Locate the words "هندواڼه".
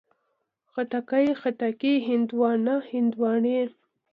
2.07-2.75